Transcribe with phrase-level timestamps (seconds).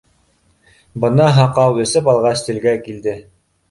[1.05, 3.19] Бына һаҡау, эсеп алғас, телгә килде: